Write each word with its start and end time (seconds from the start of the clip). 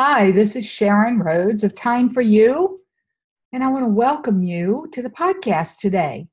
Hi, 0.00 0.30
this 0.30 0.54
is 0.54 0.64
Sharon 0.64 1.18
Rhodes 1.18 1.64
of 1.64 1.72
Thyme 1.72 2.08
for 2.08 2.20
You, 2.20 2.78
and 3.52 3.64
I 3.64 3.68
want 3.68 3.84
to 3.84 3.90
welcome 3.90 4.44
you 4.44 4.86
to 4.92 5.02
the 5.02 5.10
podcast 5.10 5.78
today. 5.78 6.28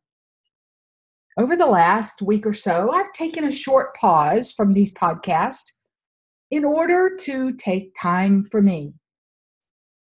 Over 1.40 1.56
the 1.56 1.66
last 1.66 2.22
week 2.22 2.46
or 2.46 2.54
so, 2.54 2.92
I've 2.92 3.12
taken 3.14 3.44
a 3.46 3.52
short 3.52 3.96
pause 3.96 4.52
from 4.52 4.72
these 4.72 4.94
podcasts 4.94 5.72
in 6.52 6.64
order 6.64 7.16
to 7.22 7.54
take 7.54 7.96
time 8.00 8.44
for 8.44 8.62
me. 8.62 8.94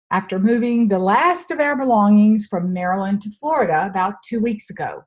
After 0.10 0.40
moving 0.40 0.88
the 0.88 0.98
last 0.98 1.52
of 1.52 1.60
our 1.60 1.78
belongings 1.78 2.48
from 2.48 2.74
Maryland 2.74 3.22
to 3.22 3.30
Florida 3.30 3.86
about 3.86 4.24
two 4.28 4.40
weeks 4.40 4.72
ago, 4.72 5.04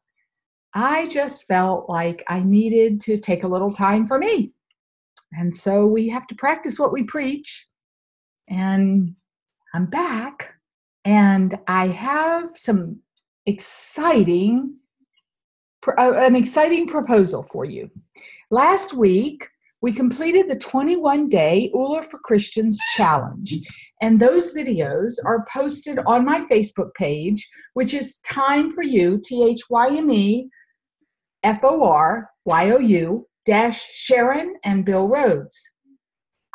I 0.75 1.09
just 1.09 1.45
felt 1.49 1.91
like 1.91 2.23
I 2.29 2.45
needed 2.45 3.01
to 3.01 3.19
take 3.19 3.43
a 3.43 3.49
little 3.49 3.73
time 3.73 4.07
for 4.07 4.17
me. 4.17 4.53
And 5.33 5.53
so 5.53 5.87
we 5.87 6.09
have 6.11 6.29
to 6.29 6.37
practice 6.37 6.79
what 6.79 6.93
we 6.93 7.03
preach 7.03 7.69
and 8.49 9.15
I'm 9.75 9.87
back 9.87 10.55
and 11.05 11.59
I 11.67 11.89
have 11.89 12.51
some 12.57 13.01
exciting 13.47 14.75
uh, 15.87 16.13
an 16.17 16.35
exciting 16.35 16.87
proposal 16.87 17.43
for 17.43 17.65
you. 17.65 17.91
Last 18.51 18.95
week, 18.95 19.49
we 19.81 19.93
completed 19.93 20.49
the 20.49 20.59
21 20.59 21.29
day 21.29 21.71
ULA 21.73 22.03
for 22.03 22.19
Christians 22.19 22.81
challenge, 22.95 23.55
and 24.03 24.19
those 24.19 24.55
videos 24.55 25.15
are 25.25 25.47
posted 25.53 26.01
on 26.07 26.25
my 26.25 26.41
Facebook 26.47 26.93
page, 26.95 27.49
which 27.75 27.95
is 27.95 28.19
Thyme 28.27 28.71
for 28.71 28.83
You, 28.83 29.21
T 29.25 29.45
H 29.45 29.63
Y 29.71 29.97
M 29.97 30.11
E 30.11 30.51
F 31.45 31.61
O 31.63 31.85
R 31.85 32.29
Y 32.45 32.71
O 32.71 32.79
U, 32.79 33.27
dash 33.47 33.89
Sharon 33.95 34.57
and 34.65 34.85
Bill 34.85 35.09
Rhodes. 35.09 35.59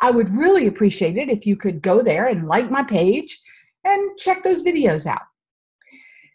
I 0.04 0.10
would 0.10 0.34
really 0.34 0.66
appreciate 0.66 1.16
it 1.16 1.30
if 1.30 1.46
you 1.46 1.56
could 1.56 1.80
go 1.80 2.02
there 2.02 2.26
and 2.26 2.46
like 2.46 2.70
my 2.70 2.82
page 2.82 3.40
and 3.84 4.18
check 4.18 4.42
those 4.42 4.62
videos 4.62 5.06
out. 5.06 5.22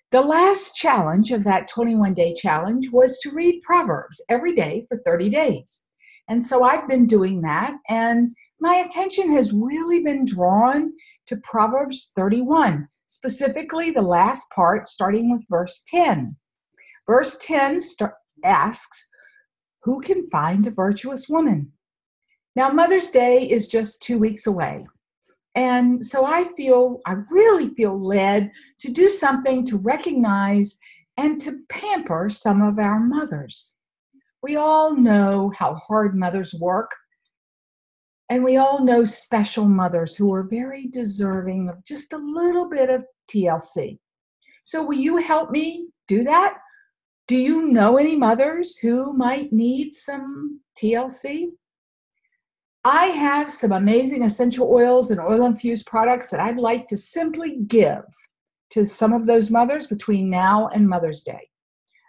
The 0.10 0.22
last 0.22 0.76
challenge 0.76 1.32
of 1.32 1.44
that 1.44 1.68
21 1.68 2.16
day 2.16 2.34
challenge 2.34 2.90
was 2.90 3.20
to 3.20 3.30
read 3.30 3.62
Proverbs 3.62 4.26
every 4.28 4.56
day 4.56 4.88
for 4.90 4.98
30 5.06 5.30
days. 5.30 5.84
And 6.30 6.44
so 6.44 6.64
I've 6.64 6.88
been 6.88 7.06
doing 7.06 7.44
that, 7.44 7.76
and 7.90 8.36
my 8.60 8.78
attention 8.78 9.32
has 9.34 9.54
really 9.54 10.00
been 10.00 10.26
drawn 10.26 10.92
to 11.28 11.38
Proverbs 11.38 12.12
31, 12.16 12.88
specifically 13.06 13.92
the 13.92 14.02
last 14.02 14.50
part, 14.50 14.88
starting 14.88 15.32
with 15.32 15.46
verse 15.48 15.84
10. 15.86 16.36
Verse 17.06 17.38
10 17.38 17.82
st- 17.82 18.10
asks, 18.44 19.08
Who 19.84 20.02
can 20.02 20.28
find 20.32 20.66
a 20.66 20.72
virtuous 20.72 21.30
woman? 21.30 21.72
Now, 22.60 22.70
Mother's 22.70 23.08
Day 23.08 23.50
is 23.50 23.70
just 23.70 24.02
two 24.02 24.18
weeks 24.18 24.46
away. 24.46 24.86
And 25.56 26.06
so 26.06 26.26
I 26.26 26.44
feel, 26.58 27.00
I 27.06 27.14
really 27.32 27.70
feel 27.70 27.98
led 27.98 28.52
to 28.80 28.92
do 28.92 29.10
something 29.10 29.66
to 29.68 29.78
recognize 29.78 30.78
and 31.16 31.40
to 31.40 31.62
pamper 31.70 32.28
some 32.30 32.62
of 32.62 32.78
our 32.78 33.00
mothers. 33.00 33.78
We 34.44 34.58
all 34.58 34.94
know 34.94 35.54
how 35.58 35.76
hard 35.76 36.18
mothers 36.18 36.54
work, 36.54 36.92
and 38.28 38.44
we 38.44 38.58
all 38.58 38.84
know 38.84 39.06
special 39.06 39.64
mothers 39.64 40.18
who 40.18 40.34
are 40.34 40.44
very 40.44 40.88
deserving 40.88 41.70
of 41.70 41.86
just 41.86 42.12
a 42.12 42.18
little 42.18 42.68
bit 42.68 42.90
of 42.90 43.06
TLC. 43.32 44.00
So, 44.66 44.84
will 44.84 44.98
you 44.98 45.16
help 45.16 45.52
me 45.52 45.88
do 46.10 46.26
that? 46.26 46.58
Do 47.30 47.38
you 47.38 47.70
know 47.70 47.96
any 47.96 48.18
mothers 48.18 48.78
who 48.78 49.14
might 49.14 49.54
need 49.54 49.96
some 49.96 50.60
TLC? 50.78 51.52
I 52.86 53.08
have 53.08 53.52
some 53.52 53.74
amazing 53.74 54.24
essential 54.24 54.72
oils 54.72 55.12
and 55.12 55.20
oil 55.20 55.46
infused 55.46 55.86
products 55.86 56.30
that 56.30 56.40
I'd 56.40 56.58
like 56.58 56.88
to 56.88 56.98
simply 56.98 57.58
give 57.68 58.04
to 58.70 58.86
some 58.86 59.12
of 59.12 59.26
those 59.26 59.52
mothers 59.52 59.88
between 59.88 60.30
now 60.30 60.70
and 60.70 60.88
Mother's 60.88 61.22
Day. 61.22 61.50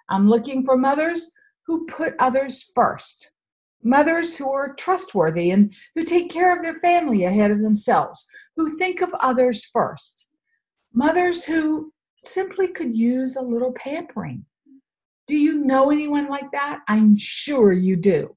I'm 0.09 0.29
looking 0.29 0.65
for 0.65 0.77
mothers 0.77 1.33
who 1.67 1.87
put 1.87 2.15
others 2.21 2.71
first, 2.75 3.33
mothers 3.83 4.37
who 4.37 4.51
are 4.51 4.75
trustworthy 4.75 5.51
and 5.51 5.75
who 5.97 6.05
take 6.05 6.31
care 6.31 6.55
of 6.55 6.63
their 6.63 6.79
family 6.79 7.25
ahead 7.25 7.51
of 7.51 7.63
themselves, 7.63 8.27
who 8.57 8.69
think 8.77 9.01
of 9.01 9.13
others 9.21 9.65
first, 9.65 10.27
mothers 10.93 11.45
who 11.45 11.93
simply 12.25 12.69
could 12.69 12.95
use 12.95 13.35
a 13.35 13.43
little 13.43 13.73
pampering. 13.73 14.45
Do 15.27 15.37
you 15.37 15.65
know 15.65 15.91
anyone 15.91 16.29
like 16.29 16.51
that? 16.53 16.81
I'm 16.87 17.17
sure 17.17 17.73
you 17.73 17.97
do. 17.97 18.37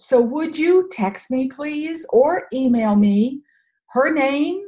So, 0.00 0.20
would 0.20 0.56
you 0.56 0.88
text 0.92 1.28
me, 1.28 1.48
please, 1.48 2.06
or 2.10 2.46
email 2.52 2.94
me 2.94 3.40
her 3.88 4.14
name, 4.14 4.62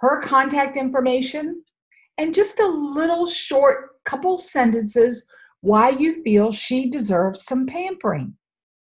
her 0.00 0.20
contact 0.20 0.76
information, 0.76 1.64
and 2.18 2.34
just 2.34 2.60
a 2.60 2.66
little 2.66 3.24
short 3.24 3.92
couple 4.04 4.36
sentences 4.36 5.26
why 5.62 5.88
you 5.88 6.22
feel 6.22 6.52
she 6.52 6.90
deserves 6.90 7.44
some 7.44 7.64
pampering? 7.64 8.34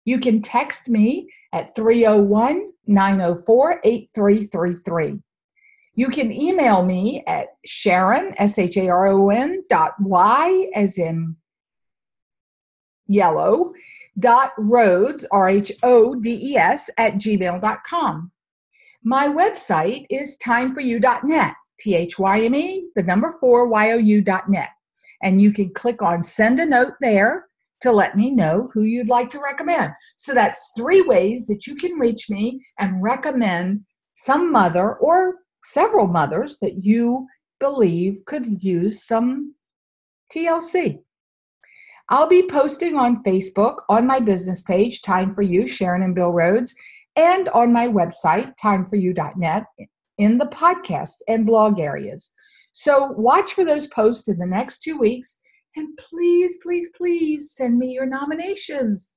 You 0.06 0.18
can 0.18 0.40
text 0.40 0.88
me 0.88 1.28
at 1.52 1.74
301 1.76 2.72
904 2.86 3.80
8333. 3.84 5.20
You 5.96 6.08
can 6.08 6.32
email 6.32 6.82
me 6.82 7.22
at 7.26 7.48
Sharon, 7.66 8.32
S 8.38 8.58
H 8.58 8.78
A 8.78 8.88
R 8.88 9.08
O 9.08 9.28
N 9.28 9.62
dot 9.68 9.92
Y 10.00 10.70
as 10.74 10.98
in 10.98 11.36
yellow 13.06 13.74
dot 14.18 14.52
rhodes 14.58 15.26
r-h-o-d-e-s 15.30 16.90
at 16.98 17.14
gmail.com 17.14 18.30
my 19.04 19.28
website 19.28 20.06
is 20.10 20.38
thyme4you.net 20.44 21.54
t-h-y-m-e 21.78 22.90
the 22.96 23.02
number 23.02 23.34
four 23.40 23.68
y-o-u.net 23.68 24.70
and 25.22 25.40
you 25.40 25.52
can 25.52 25.72
click 25.74 26.02
on 26.02 26.22
send 26.22 26.60
a 26.60 26.66
note 26.66 26.94
there 27.00 27.48
to 27.80 27.92
let 27.92 28.16
me 28.16 28.30
know 28.30 28.70
who 28.72 28.82
you'd 28.82 29.08
like 29.08 29.30
to 29.30 29.40
recommend. 29.40 29.92
So 30.16 30.34
that's 30.34 30.72
three 30.76 31.02
ways 31.02 31.46
that 31.46 31.66
you 31.66 31.76
can 31.76 31.92
reach 31.92 32.28
me 32.28 32.60
and 32.78 33.02
recommend 33.02 33.84
some 34.14 34.50
mother 34.50 34.96
or 34.96 35.36
several 35.62 36.06
mothers 36.06 36.58
that 36.58 36.84
you 36.84 37.26
believe 37.60 38.18
could 38.26 38.62
use 38.62 39.04
some 39.04 39.54
tlc 40.32 41.00
I'll 42.10 42.26
be 42.26 42.42
posting 42.42 42.96
on 42.96 43.22
Facebook 43.22 43.76
on 43.88 44.06
my 44.06 44.18
business 44.18 44.62
page, 44.62 45.02
Thyme 45.02 45.30
for 45.30 45.42
You, 45.42 45.66
Sharon 45.66 46.02
and 46.02 46.14
Bill 46.14 46.30
Rhodes, 46.32 46.74
and 47.16 47.48
on 47.50 47.72
my 47.72 47.86
website, 47.86 48.54
thyme4you.net, 48.56 49.64
in 50.16 50.38
the 50.38 50.46
podcast 50.46 51.16
and 51.28 51.44
blog 51.44 51.80
areas. 51.80 52.32
So 52.72 53.12
watch 53.12 53.52
for 53.52 53.64
those 53.64 53.88
posts 53.88 54.28
in 54.28 54.38
the 54.38 54.46
next 54.46 54.80
two 54.80 54.98
weeks. 54.98 55.38
And 55.76 55.96
please, 55.98 56.58
please, 56.62 56.88
please 56.96 57.52
send 57.52 57.78
me 57.78 57.88
your 57.88 58.06
nominations. 58.06 59.16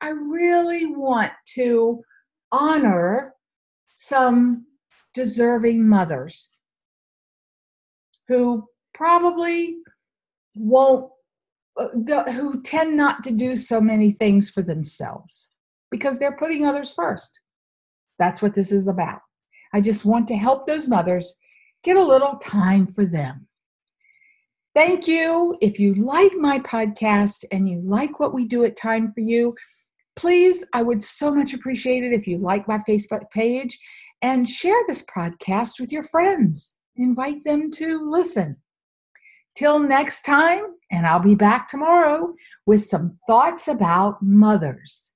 I 0.00 0.08
really 0.08 0.86
want 0.86 1.32
to 1.54 2.02
honor 2.50 3.34
some 3.94 4.66
deserving 5.14 5.88
mothers 5.88 6.50
who 8.28 8.64
probably 8.94 9.76
won't 10.56 11.10
who 11.76 12.62
tend 12.62 12.96
not 12.96 13.22
to 13.24 13.30
do 13.30 13.56
so 13.56 13.80
many 13.80 14.10
things 14.10 14.50
for 14.50 14.62
themselves 14.62 15.48
because 15.90 16.18
they're 16.18 16.36
putting 16.36 16.64
others 16.64 16.92
first. 16.92 17.40
That's 18.18 18.40
what 18.40 18.54
this 18.54 18.72
is 18.72 18.88
about. 18.88 19.20
I 19.72 19.80
just 19.80 20.04
want 20.04 20.28
to 20.28 20.36
help 20.36 20.66
those 20.66 20.88
mothers 20.88 21.36
get 21.82 21.96
a 21.96 22.02
little 22.02 22.36
time 22.36 22.86
for 22.86 23.04
them. 23.04 23.48
Thank 24.74 25.06
you. 25.06 25.56
If 25.60 25.78
you 25.78 25.94
like 25.94 26.32
my 26.34 26.58
podcast 26.60 27.44
and 27.52 27.68
you 27.68 27.80
like 27.84 28.18
what 28.18 28.34
we 28.34 28.44
do 28.44 28.64
at 28.64 28.78
Thyme 28.78 29.08
for 29.08 29.20
You, 29.20 29.54
please, 30.16 30.64
I 30.72 30.82
would 30.82 31.02
so 31.02 31.32
much 31.32 31.54
appreciate 31.54 32.02
it 32.02 32.12
if 32.12 32.26
you 32.26 32.38
like 32.38 32.66
my 32.66 32.78
Facebook 32.78 33.30
page 33.30 33.78
and 34.22 34.48
share 34.48 34.80
this 34.86 35.04
podcast 35.04 35.78
with 35.78 35.92
your 35.92 36.02
friends. 36.02 36.76
Invite 36.96 37.44
them 37.44 37.70
to 37.72 38.08
listen. 38.08 38.56
Till 39.54 39.78
next 39.78 40.22
time, 40.22 40.73
and 40.94 41.06
I'll 41.06 41.18
be 41.18 41.34
back 41.34 41.68
tomorrow 41.68 42.34
with 42.66 42.84
some 42.84 43.10
thoughts 43.26 43.66
about 43.66 44.22
mothers. 44.22 45.12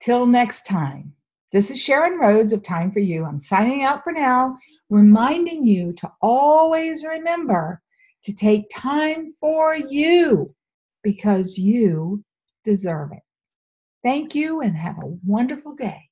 Till 0.00 0.26
next 0.26 0.66
time, 0.66 1.12
this 1.52 1.70
is 1.70 1.80
Sharon 1.80 2.18
Rhodes 2.18 2.54
of 2.54 2.64
Thyme 2.64 2.90
for 2.90 3.00
You. 3.00 3.24
I'm 3.24 3.38
signing 3.38 3.82
out 3.82 4.02
for 4.02 4.12
now, 4.12 4.56
reminding 4.88 5.66
you 5.66 5.92
to 5.94 6.10
always 6.22 7.04
remember 7.04 7.82
to 8.24 8.32
take 8.32 8.64
time 8.74 9.34
for 9.38 9.76
you 9.76 10.54
because 11.02 11.58
you 11.58 12.24
deserve 12.64 13.12
it. 13.12 13.22
Thank 14.02 14.34
you 14.34 14.62
and 14.62 14.74
have 14.74 14.96
a 14.98 15.16
wonderful 15.26 15.74
day. 15.74 16.08